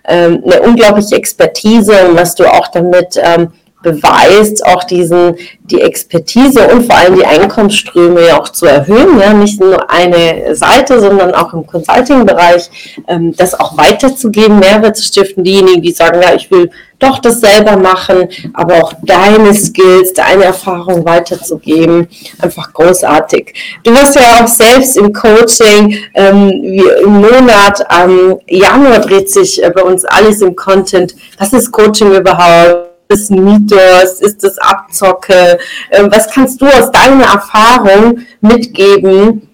ähm, 0.08 0.44
eine 0.46 0.62
unglaubliche 0.62 1.16
Expertise 1.16 1.94
und 2.08 2.18
was 2.18 2.36
du 2.36 2.46
auch 2.46 2.68
damit 2.68 3.18
ähm, 3.18 3.50
beweist, 3.84 4.66
auch 4.66 4.84
diesen, 4.84 5.36
die 5.66 5.82
Expertise 5.82 6.68
und 6.68 6.86
vor 6.86 6.96
allem 6.96 7.16
die 7.16 7.26
Einkommensströme 7.26 8.26
ja 8.28 8.42
auch 8.42 8.50
zu 8.50 8.66
erhöhen, 8.66 9.20
ja, 9.20 9.34
nicht 9.34 9.60
nur 9.60 9.92
eine 9.92 10.56
Seite, 10.56 11.00
sondern 11.00 11.36
auch 11.36 11.54
im 11.54 11.68
Consulting-Bereich, 11.68 12.96
ähm, 13.08 13.36
das 13.36 13.60
auch 13.60 13.78
weiterzugeben, 13.78 14.60
Mehrwert 14.60 14.98
zu 14.98 15.04
stiften, 15.04 15.44
diejenigen, 15.44 15.82
die 15.82 15.92
sagen, 15.92 16.22
ja, 16.22 16.34
ich 16.34 16.50
will 16.50 16.72
doch 17.04 17.20
das 17.20 17.42
selber 17.42 17.76
machen, 17.76 18.30
aber 18.54 18.76
auch 18.76 18.94
deine 19.04 19.54
Skills, 19.54 20.14
deine 20.14 20.46
Erfahrung 20.46 21.06
weiterzugeben, 21.06 22.08
einfach 22.40 22.72
großartig. 22.72 23.54
Du 23.84 23.92
wirst 23.92 24.16
ja 24.16 24.44
auch 24.44 24.48
selbst 24.48 24.98
im 24.98 25.12
Coaching, 25.12 25.98
ähm, 26.14 26.50
wie 26.62 27.04
im 27.04 27.22
Monat, 27.22 27.84
am 27.90 28.40
Januar 28.48 29.00
dreht 29.00 29.30
sich 29.30 29.62
äh, 29.62 29.70
bei 29.70 29.82
uns 29.82 30.06
alles 30.06 30.42
im 30.42 30.56
Content. 30.56 31.16
Was 31.38 31.52
ist 31.54 31.72
Coaching 31.72 32.14
überhaupt? 32.14 32.83
Es 33.08 33.30
Mythos? 33.30 34.22
Ist 34.22 34.44
es 34.44 34.58
Abzocke? 34.58 35.58
Ähm, 35.92 36.10
was 36.12 36.30
kannst 36.30 36.62
du 36.62 36.66
aus 36.66 36.92
deiner 36.92 37.26
Erfahrung 37.26 38.20
mitgeben, 38.42 39.50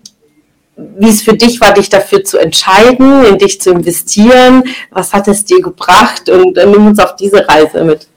wie 0.76 1.10
es 1.10 1.22
für 1.22 1.34
dich 1.34 1.60
war, 1.60 1.74
dich 1.74 1.90
dafür 1.90 2.24
zu 2.24 2.38
entscheiden, 2.38 3.26
in 3.26 3.38
dich 3.38 3.60
zu 3.62 3.72
investieren? 3.72 4.64
Was 4.92 5.14
hat 5.14 5.28
es 5.28 5.46
dir 5.46 5.62
gebracht? 5.62 6.30
Und 6.30 6.58
äh, 6.58 6.66
nimm 6.66 6.88
uns 6.88 7.00
auf 7.00 7.16
diese 7.16 7.48
Reise 7.48 7.84
mit. 7.84 8.08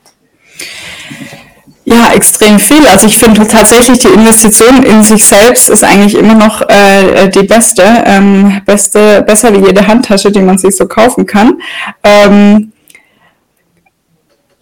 Ja, 1.85 2.12
extrem 2.15 2.61
viel. 2.61 2.87
Also 2.87 3.09
ich 3.09 3.19
finde 3.19 3.47
tatsächlich 3.47 3.99
die 3.99 4.09
Investition 4.09 4.85
in 4.85 5.03
sich 5.03 5.25
selbst 5.25 5.69
ist 5.69 5.83
eigentlich 5.83 6.15
immer 6.15 6.35
noch 6.35 6.62
äh, 6.69 7.29
die 7.29 7.43
beste, 7.43 7.83
ähm, 8.07 8.61
beste, 8.65 9.23
besser 9.23 9.53
wie 9.53 9.67
jede 9.67 9.87
Handtasche, 9.87 10.31
die 10.31 10.41
man 10.41 10.59
sich 10.59 10.77
so 10.77 10.87
kaufen 10.87 11.27
kann. 11.27 11.61
Ähm, 12.05 12.72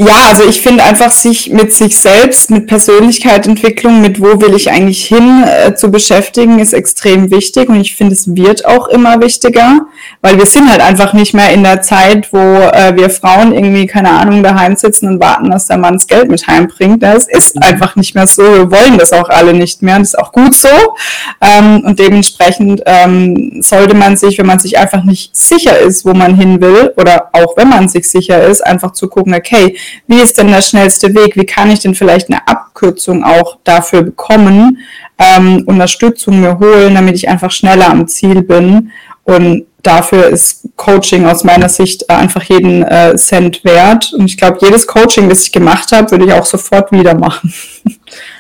ja, 0.03 0.29
also 0.31 0.45
ich 0.49 0.63
finde 0.63 0.83
einfach, 0.83 1.11
sich 1.11 1.51
mit 1.51 1.75
sich 1.75 1.99
selbst, 1.99 2.51
mit 2.51 2.67
Persönlichkeitsentwicklung, 2.67 4.01
mit 4.01 4.19
wo 4.19 4.41
will 4.41 4.55
ich 4.55 4.71
eigentlich 4.71 5.05
hin 5.05 5.45
äh, 5.45 5.75
zu 5.75 5.91
beschäftigen, 5.91 6.59
ist 6.59 6.73
extrem 6.73 7.31
wichtig 7.31 7.69
und 7.69 7.79
ich 7.83 7.95
finde, 7.95 8.15
es 8.15 8.35
wird 8.35 8.65
auch 8.65 8.89
immer 8.89 9.21
wichtiger, 9.21 9.81
weil 10.23 10.39
wir 10.39 10.47
sind 10.47 10.71
halt 10.71 10.81
einfach 10.81 11.13
nicht 11.13 11.35
mehr 11.35 11.53
in 11.53 11.63
der 11.63 11.83
Zeit, 11.83 12.33
wo 12.33 12.39
äh, 12.39 12.97
wir 12.97 13.11
Frauen 13.11 13.53
irgendwie, 13.53 13.87
keine 13.87 14.09
Ahnung, 14.13 14.43
daheim 14.43 14.75
sitzen 14.75 15.07
und 15.07 15.21
warten, 15.21 15.51
dass 15.51 15.67
der 15.67 15.77
Mann 15.77 15.95
das 15.97 16.07
Geld 16.07 16.31
mit 16.31 16.47
heimbringt. 16.47 17.03
Das 17.03 17.29
ist 17.29 17.57
mhm. 17.57 17.63
einfach 17.63 17.95
nicht 17.95 18.15
mehr 18.15 18.27
so. 18.27 18.43
Wir 18.43 18.71
wollen 18.71 18.97
das 18.97 19.13
auch 19.13 19.29
alle 19.29 19.53
nicht 19.53 19.83
mehr 19.83 19.97
und 19.97 20.03
das 20.05 20.15
ist 20.15 20.19
auch 20.19 20.33
gut 20.33 20.55
so. 20.55 20.69
Ähm, 21.43 21.85
und 21.85 21.99
dementsprechend 21.99 22.83
ähm, 22.87 23.61
sollte 23.61 23.95
man 23.95 24.17
sich, 24.17 24.39
wenn 24.39 24.47
man 24.47 24.61
sich 24.61 24.79
einfach 24.79 25.05
nicht 25.05 25.37
sicher 25.37 25.79
ist, 25.79 26.07
wo 26.07 26.15
man 26.15 26.37
hin 26.37 26.59
will, 26.63 26.95
oder 26.97 27.29
auch 27.33 27.55
wenn 27.59 27.69
man 27.69 27.91
sich 27.91 28.09
sicher 28.09 28.43
ist, 28.43 28.67
einfach 28.67 28.93
zu 28.93 29.07
gucken, 29.07 29.35
okay, 29.35 29.77
wie 30.07 30.21
ist 30.21 30.39
denn 30.39 30.49
der 30.49 30.63
schnellste 30.63 31.15
Weg? 31.15 31.37
Wie 31.37 31.47
kann 31.47 31.71
ich 31.71 31.81
denn 31.81 31.95
vielleicht 31.95 32.29
eine 32.29 32.47
Abkürzung 32.47 33.25
auch 33.25 33.59
dafür 33.65 34.03
bekommen, 34.03 34.79
ähm, 35.19 35.65
Unterstützung 35.67 36.41
mir 36.41 36.59
holen, 36.59 36.95
damit 36.95 37.17
ich 37.17 37.29
einfach 37.29 37.51
schneller 37.51 37.89
am 37.89 38.07
Ziel 38.09 38.43
bin? 38.43 38.91
Und 39.25 39.67
dafür 39.83 40.27
ist 40.27 40.69
Coaching 40.77 41.27
aus 41.27 41.45
meiner 41.45 41.69
Sicht 41.69 42.05
äh, 42.09 42.15
einfach 42.15 42.43
jeden 42.45 42.83
äh, 42.83 43.17
Cent 43.17 43.65
wert. 43.65 44.13
Und 44.13 44.27
ich 44.27 44.37
glaube, 44.37 44.59
jedes 44.61 44.87
Coaching, 44.87 45.29
das 45.29 45.45
ich 45.45 45.53
gemacht 45.53 45.93
habe, 45.93 46.11
würde 46.11 46.27
ich 46.27 46.33
auch 46.33 46.47
sofort 46.47 46.93
wieder 46.93 47.15
machen. 47.15 47.53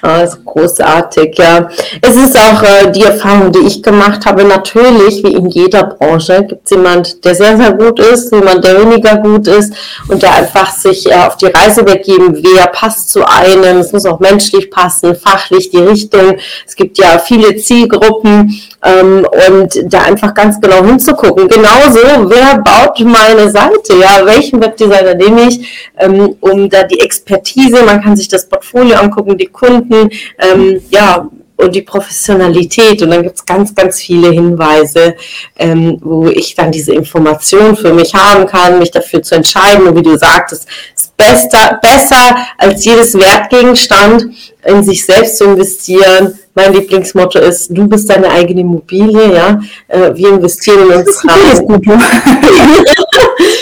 Ah, 0.03 0.23
ist 0.23 0.45
großartig, 0.45 1.37
ja. 1.39 1.69
Es 2.00 2.17
ist 2.17 2.37
auch 2.37 2.62
äh, 2.62 2.91
die 2.91 3.03
Erfahrung, 3.03 3.53
die 3.53 3.67
ich 3.67 3.83
gemacht 3.83 4.25
habe. 4.25 4.45
Natürlich, 4.45 5.23
wie 5.23 5.35
in 5.35 5.49
jeder 5.50 5.85
Branche, 5.85 6.45
gibt 6.49 6.65
es 6.65 6.71
jemand, 6.71 7.25
der 7.25 7.35
sehr, 7.35 7.57
sehr 7.57 7.73
gut 7.73 8.00
ist, 8.00 8.33
jemand, 8.33 8.65
der 8.65 8.81
weniger 8.81 9.17
gut 9.17 9.47
ist 9.47 9.75
und 10.09 10.23
der 10.23 10.35
einfach 10.35 10.71
sich 10.71 11.07
äh, 11.11 11.15
auf 11.15 11.37
die 11.37 11.47
Reise 11.47 11.85
begeben 11.85 12.41
wer 12.43 12.67
passt 12.69 13.11
zu 13.11 13.25
einem. 13.29 13.79
Es 13.79 13.93
muss 13.93 14.07
auch 14.07 14.21
menschlich 14.21 14.71
passen, 14.71 15.15
fachlich 15.15 15.71
die 15.71 15.79
Richtung. 15.79 16.37
Es 16.67 16.75
gibt 16.75 16.99
ja 16.99 17.19
viele 17.19 17.57
Zielgruppen 17.57 18.61
ähm, 18.85 19.27
und 19.49 19.93
da 19.93 20.03
einfach 20.03 20.35
ganz 20.35 20.61
genau 20.61 20.85
hinzugucken. 20.85 21.49
Genauso, 21.49 22.31
wer 22.31 22.59
baut 22.59 23.01
meine 23.01 23.51
Seite? 23.51 23.97
Ja, 24.01 24.25
welchen 24.25 24.61
Webdesigner 24.61 25.15
nehme 25.15 25.49
ich, 25.49 25.91
ähm, 25.99 26.37
um 26.41 26.69
da 26.69 26.85
die 26.85 27.01
Expertise, 27.01 27.83
man 27.85 28.03
kann 28.03 28.17
sich 28.17 28.29
das 28.29 28.49
Portfolio 28.49 28.97
angucken, 28.97 29.37
die 29.37 29.47
Kunden, 29.47 30.11
ähm, 30.39 30.81
ja, 30.91 31.29
und 31.61 31.75
die 31.75 31.83
Professionalität. 31.83 33.03
Und 33.03 33.11
dann 33.11 33.23
gibt 33.23 33.37
es 33.37 33.45
ganz, 33.45 33.75
ganz 33.75 34.01
viele 34.01 34.31
Hinweise, 34.31 35.15
ähm, 35.57 35.99
wo 36.01 36.27
ich 36.27 36.55
dann 36.55 36.73
diese 36.73 36.95
Information 36.95 37.77
für 37.77 37.93
mich 37.93 38.15
haben 38.15 38.47
kann, 38.47 38.79
mich 38.79 38.91
dafür 38.91 39.23
zu 39.23 39.35
entscheiden. 39.35 39.87
Und 39.87 39.97
wie 39.97 40.03
du 40.03 40.17
sagtest, 40.17 40.67
ist 40.97 41.17
besser, 41.17 41.79
besser 41.83 42.37
als 42.57 42.85
jedes 42.85 43.15
Wertgegenstand 43.15 44.27
in 44.65 44.83
sich 44.83 45.05
selbst 45.05 45.39
zu 45.39 45.45
investieren. 45.45 46.39
Mein 46.54 46.73
Lieblingsmotto 46.73 47.38
ist, 47.38 47.69
du 47.71 47.87
bist 47.87 48.11
deine 48.11 48.28
eigene 48.28 48.62
Immobilie, 48.62 49.35
ja. 49.35 49.61
Äh, 49.87 50.14
wir 50.14 50.30
investieren 50.30 50.90
in 50.90 50.97
uns 50.97 51.25
rein. 51.25 51.64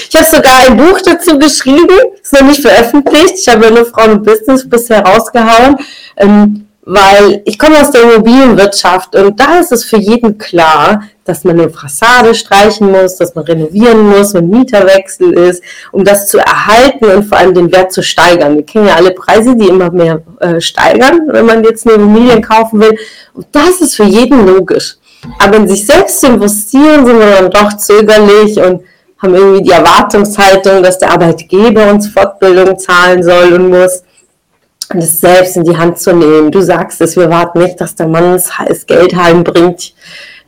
ich 0.08 0.16
habe 0.16 0.24
sogar 0.24 0.58
ein 0.66 0.76
Buch 0.76 1.00
dazu 1.04 1.38
geschrieben, 1.38 1.98
ist 2.20 2.32
noch 2.32 2.42
nicht 2.42 2.62
veröffentlicht. 2.62 3.34
Ich 3.38 3.48
habe 3.48 3.70
nur 3.70 3.84
Frauen 3.84 4.12
und 4.12 4.24
Business 4.24 4.68
bisher 4.68 5.02
rausgehauen. 5.04 5.76
Weil 6.90 7.42
ich 7.44 7.58
komme 7.58 7.78
aus 7.82 7.90
der 7.90 8.00
Immobilienwirtschaft 8.00 9.14
und 9.14 9.38
da 9.38 9.58
ist 9.58 9.72
es 9.72 9.84
für 9.84 9.98
jeden 9.98 10.38
klar, 10.38 11.02
dass 11.22 11.44
man 11.44 11.60
eine 11.60 11.68
Fassade 11.68 12.34
streichen 12.34 12.90
muss, 12.90 13.16
dass 13.16 13.34
man 13.34 13.44
renovieren 13.44 14.08
muss, 14.08 14.32
wenn 14.32 14.48
Mieterwechsel 14.48 15.34
ist, 15.34 15.62
um 15.92 16.02
das 16.02 16.28
zu 16.28 16.38
erhalten 16.38 17.04
und 17.04 17.24
vor 17.24 17.36
allem 17.36 17.52
den 17.52 17.70
Wert 17.70 17.92
zu 17.92 18.02
steigern. 18.02 18.56
Wir 18.56 18.64
kennen 18.64 18.86
ja 18.86 18.94
alle 18.94 19.10
Preise, 19.10 19.54
die 19.54 19.68
immer 19.68 19.90
mehr 19.90 20.22
äh, 20.40 20.62
steigern, 20.62 21.28
wenn 21.28 21.44
man 21.44 21.62
jetzt 21.62 21.86
eine 21.86 21.96
Immobilie 21.96 22.40
kaufen 22.40 22.80
will. 22.80 22.98
Und 23.34 23.46
das 23.52 23.82
ist 23.82 23.94
für 23.94 24.04
jeden 24.04 24.46
logisch. 24.46 24.96
Aber 25.40 25.58
in 25.58 25.68
sich 25.68 25.84
selbst 25.84 26.22
zu 26.22 26.28
investieren, 26.28 27.04
sind 27.04 27.18
wir 27.18 27.32
dann 27.32 27.50
doch 27.50 27.76
zögerlich 27.76 28.56
und 28.62 28.80
haben 29.18 29.34
irgendwie 29.34 29.64
die 29.64 29.72
Erwartungshaltung, 29.72 30.82
dass 30.82 30.98
der 30.98 31.10
Arbeitgeber 31.10 31.90
uns 31.90 32.08
Fortbildung 32.08 32.78
zahlen 32.78 33.22
soll 33.22 33.52
und 33.52 33.68
muss 33.68 34.04
und 34.92 35.02
es 35.02 35.20
selbst 35.20 35.56
in 35.56 35.64
die 35.64 35.76
Hand 35.76 35.98
zu 35.98 36.14
nehmen. 36.14 36.50
Du 36.50 36.60
sagst 36.62 37.00
es, 37.00 37.16
wir 37.16 37.28
warten 37.28 37.60
nicht, 37.60 37.80
dass 37.80 37.94
der 37.94 38.08
Mann 38.08 38.32
das 38.32 38.86
Geld 38.86 39.14
heimbringt. 39.14 39.92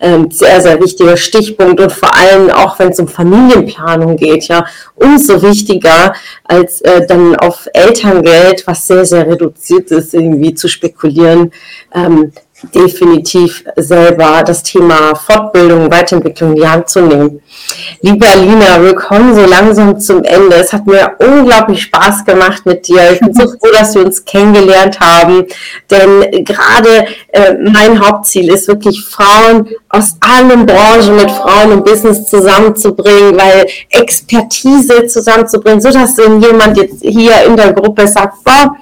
Ähm, 0.03 0.31
sehr, 0.31 0.63
sehr 0.63 0.81
wichtiger 0.81 1.19
Stichpunkt 1.19 1.79
und 1.79 1.93
vor 1.93 2.17
allem 2.17 2.49
auch, 2.49 2.79
wenn 2.79 2.89
es 2.89 2.99
um 2.99 3.07
Familienplanung 3.07 4.17
geht, 4.17 4.49
ja, 4.49 4.65
umso 4.95 5.43
wichtiger, 5.43 6.15
als 6.45 6.81
äh, 6.81 7.07
dann 7.07 7.37
auf 7.37 7.69
Elterngeld, 7.75 8.67
was 8.67 8.87
sehr, 8.87 9.05
sehr 9.05 9.27
reduziert 9.27 9.91
ist, 9.91 10.15
irgendwie 10.15 10.55
zu 10.55 10.69
spekulieren. 10.69 11.53
Ähm, 11.95 12.33
definitiv 12.75 13.65
selber 13.77 14.43
das 14.45 14.63
Thema 14.63 15.15
Fortbildung, 15.15 15.91
Weiterentwicklung 15.91 16.51
in 16.51 16.57
die 16.57 16.69
Hand 16.69 16.89
zu 16.89 17.01
nehmen. 17.01 17.41
Liebe 18.03 18.27
Alina, 18.27 18.83
wir 18.83 18.95
kommen 18.95 19.35
so 19.35 19.45
langsam 19.47 19.99
zum 19.99 20.23
Ende. 20.25 20.57
Es 20.57 20.73
hat 20.73 20.87
mir 20.87 21.13
unglaublich 21.19 21.83
Spaß 21.83 22.25
gemacht 22.25 22.65
mit 22.67 22.87
dir. 22.89 23.13
Ich 23.13 23.21
bin 23.21 23.35
so 23.35 23.49
froh, 23.49 23.71
dass 23.73 23.95
wir 23.95 24.05
uns 24.05 24.25
kennengelernt 24.25 25.01
haben, 25.01 25.47
denn 25.91 26.45
gerade 26.45 27.07
äh, 27.29 27.55
mein 27.55 28.01
Hauptziel 28.01 28.53
ist 28.53 28.69
wirklich 28.69 29.05
Frauen 29.05 29.69
aus 29.89 30.17
allen 30.21 30.67
Branchen 30.67 31.17
mit 31.17 31.31
Frauen 31.31 31.73
im 31.73 31.83
Business 31.83 32.27
zusammenzubringen, 32.27 33.37
weil 33.37 33.67
Expertise 33.91 35.07
zusammenzubringen, 35.07 35.81
so 35.81 35.91
dass 35.91 36.17
jemand 36.17 36.77
jetzt 36.77 37.03
hier 37.03 37.45
in 37.47 37.57
der 37.57 37.73
Gruppe 37.73 38.07
sagt, 38.07 38.45
boah, 38.45 38.77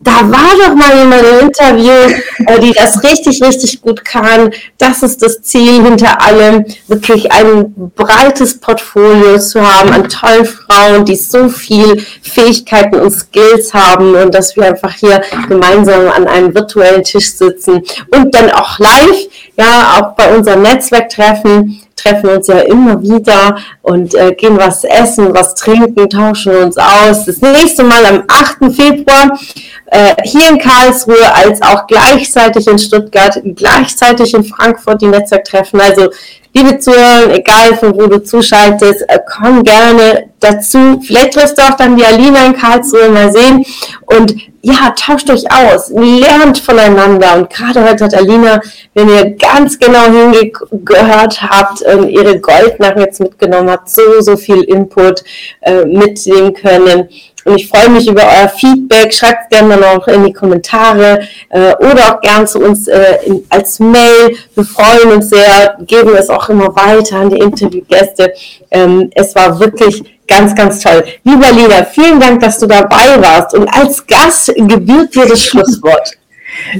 da 0.00 0.12
war 0.30 0.54
doch 0.58 0.74
mal 0.74 0.96
jemand 0.98 1.22
im 1.22 1.46
Interview, 1.46 2.14
äh, 2.46 2.60
die 2.60 2.72
das 2.72 3.02
richtig, 3.02 3.42
richtig 3.42 3.80
gut 3.80 4.04
kann. 4.04 4.50
Das 4.78 5.02
ist 5.02 5.22
das 5.22 5.42
Ziel 5.42 5.82
hinter 5.82 6.20
allem, 6.20 6.64
wirklich 6.88 7.30
ein 7.32 7.72
breites 7.94 8.60
Portfolio 8.60 9.38
zu 9.38 9.60
haben 9.60 9.90
an 9.90 10.08
tollen 10.08 10.44
Frauen, 10.44 11.04
die 11.04 11.16
so 11.16 11.48
viel 11.48 12.04
Fähigkeiten 12.22 12.96
und 12.96 13.10
Skills 13.10 13.72
haben 13.72 14.14
und 14.14 14.34
dass 14.34 14.56
wir 14.56 14.66
einfach 14.66 14.92
hier 14.92 15.22
gemeinsam 15.48 16.08
an 16.08 16.26
einem 16.26 16.54
virtuellen 16.54 17.04
Tisch 17.04 17.32
sitzen 17.32 17.82
und 18.10 18.34
dann 18.34 18.50
auch 18.50 18.78
live, 18.78 19.28
ja, 19.56 19.98
auch 19.98 20.16
bei 20.16 20.34
unserem 20.34 20.62
Netzwerktreffen 20.62 21.83
treffen 22.04 22.30
uns 22.30 22.46
ja 22.48 22.60
immer 22.60 23.00
wieder 23.02 23.56
und 23.82 24.14
äh, 24.14 24.32
gehen 24.34 24.58
was 24.58 24.84
essen, 24.84 25.34
was 25.34 25.54
trinken, 25.54 26.08
tauschen 26.08 26.54
uns 26.56 26.76
aus. 26.76 27.24
Das 27.24 27.40
nächste 27.40 27.84
Mal 27.84 28.04
am 28.04 28.24
8. 28.28 28.74
Februar 28.74 29.38
äh, 29.86 30.14
hier 30.24 30.50
in 30.50 30.58
Karlsruhe 30.58 31.32
als 31.34 31.62
auch 31.62 31.86
gleichzeitig 31.86 32.66
in 32.66 32.78
Stuttgart, 32.78 33.40
gleichzeitig 33.54 34.34
in 34.34 34.44
Frankfurt 34.44 35.00
die 35.00 35.06
Netzwerktreffen. 35.06 35.80
Also 35.80 36.10
liebe 36.54 36.78
Zuhörer, 36.78 37.30
egal 37.34 37.76
von 37.76 37.94
wo 37.94 38.06
du 38.06 38.22
zuschaltest, 38.22 39.02
äh, 39.08 39.18
komm 39.26 39.64
gerne 39.64 40.30
dazu. 40.38 41.00
Vielleicht 41.04 41.34
triffst 41.34 41.58
du 41.58 41.62
auch 41.62 41.76
dann 41.76 41.96
die 41.96 42.04
Alina 42.04 42.46
in 42.46 42.56
Karlsruhe 42.56 43.08
mal 43.08 43.32
sehen 43.32 43.64
und 44.06 44.34
ja, 44.62 44.94
tauscht 44.96 45.28
euch 45.28 45.44
aus, 45.50 45.90
lernt 45.90 46.58
voneinander. 46.58 47.36
Und 47.36 47.50
gerade 47.50 47.84
heute 47.84 48.04
hat 48.04 48.14
Alina, 48.14 48.62
wenn 48.94 49.10
ihr 49.10 49.32
ganz 49.32 49.78
genau 49.78 50.06
hingehört 50.06 51.42
habt, 51.42 51.82
ihre 51.82 52.40
Goldnuggets 52.40 53.20
mitgenommen 53.20 53.70
habt, 53.70 53.90
so, 53.90 54.20
so 54.20 54.38
viel 54.38 54.62
Input 54.62 55.22
äh, 55.60 55.84
mitnehmen 55.84 56.54
können. 56.54 57.10
Und 57.44 57.56
ich 57.56 57.68
freue 57.68 57.90
mich 57.90 58.08
über 58.08 58.22
euer 58.22 58.48
Feedback. 58.48 59.12
Schreibt 59.12 59.50
gerne 59.50 59.76
noch 59.76 60.06
in 60.08 60.24
die 60.24 60.32
Kommentare 60.32 61.20
äh, 61.50 61.74
oder 61.76 62.14
auch 62.14 62.20
gern 62.20 62.46
zu 62.46 62.60
uns 62.60 62.88
äh, 62.88 63.16
in, 63.26 63.44
als 63.48 63.78
Mail. 63.78 64.36
Wir 64.54 64.64
freuen 64.64 65.12
uns 65.12 65.28
sehr, 65.28 65.76
geben 65.86 66.14
es 66.16 66.30
auch 66.30 66.48
immer 66.48 66.74
weiter 66.74 67.16
an 67.16 67.30
die 67.30 67.38
Interviewgäste. 67.38 68.32
Ähm, 68.70 69.10
es 69.14 69.34
war 69.34 69.58
wirklich 69.60 70.02
ganz, 70.26 70.54
ganz 70.54 70.80
toll. 70.80 71.04
Lieber 71.22 71.52
Lina, 71.52 71.84
vielen 71.84 72.18
Dank, 72.18 72.40
dass 72.40 72.58
du 72.58 72.66
dabei 72.66 73.20
warst. 73.20 73.54
Und 73.54 73.68
als 73.68 74.06
Gast 74.06 74.52
gebührt 74.56 75.14
dir 75.14 75.26
das 75.26 75.44
Schlusswort. 75.44 76.16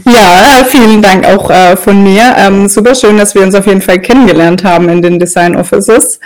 Ja, 0.04 0.64
vielen 0.68 1.02
Dank 1.02 1.26
auch 1.26 1.50
äh, 1.50 1.76
von 1.76 2.02
mir. 2.02 2.34
Ähm, 2.38 2.68
super 2.68 2.94
schön, 2.94 3.18
dass 3.18 3.34
wir 3.34 3.42
uns 3.42 3.54
auf 3.54 3.66
jeden 3.66 3.82
Fall 3.82 3.98
kennengelernt 4.00 4.64
haben 4.64 4.88
in 4.88 5.02
den 5.02 5.18
Design 5.18 5.56
Offices. 5.56 6.20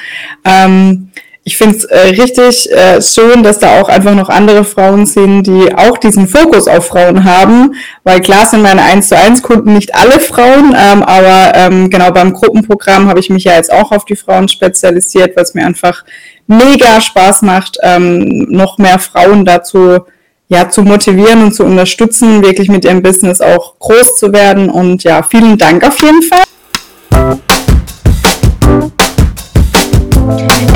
Ähm, 0.45 1.11
ich 1.49 1.57
finde 1.57 1.79
es 1.79 1.85
äh, 1.85 2.09
richtig 2.21 2.71
äh, 2.71 3.01
schön, 3.01 3.43
dass 3.43 3.59
da 3.59 3.81
auch 3.81 3.89
einfach 3.89 4.15
noch 4.15 4.29
andere 4.29 4.65
Frauen 4.65 5.07
sind, 5.07 5.45
die 5.45 5.75
auch 5.75 5.97
diesen 5.97 6.29
Fokus 6.29 6.69
auf 6.69 6.89
Frauen 6.89 7.25
haben, 7.25 7.75
weil 8.05 8.21
klar 8.21 8.45
sind 8.45 8.61
meine 8.61 8.83
1 8.83 9.09
zu 9.09 9.17
1 9.17 9.43
Kunden 9.43 9.73
nicht 9.73 9.95
alle 9.95 10.21
Frauen, 10.21 10.77
ähm, 10.79 11.03
aber 11.03 11.53
ähm, 11.55 11.89
genau 11.89 12.11
beim 12.13 12.35
Gruppenprogramm 12.35 13.09
habe 13.09 13.21
ich 13.21 13.31
mich 13.31 13.45
ja 13.45 13.55
jetzt 13.55 13.73
auch 13.73 13.93
auf 13.93 14.05
die 14.05 14.15
Frauen 14.15 14.47
spezialisiert, 14.49 15.37
was 15.37 15.55
mir 15.55 15.65
einfach 15.65 16.05
mega 16.47 17.01
Spaß 17.01 17.41
macht, 17.41 17.79
ähm, 17.83 18.45
noch 18.51 18.77
mehr 18.77 18.99
Frauen 18.99 19.47
dazu 19.47 20.01
ja, 20.49 20.69
zu 20.69 20.83
motivieren 20.83 21.45
und 21.45 21.55
zu 21.55 21.65
unterstützen, 21.65 22.45
wirklich 22.45 22.69
mit 22.69 22.85
ihrem 22.85 23.03
Business 23.03 23.41
auch 23.41 23.79
groß 23.79 24.17
zu 24.17 24.35
werden. 24.35 24.69
Und 24.69 25.03
ja, 25.03 25.23
vielen 25.23 25.57
Dank 25.57 25.83
auf 25.83 25.99
jeden 26.03 26.23
Fall. 26.23 26.45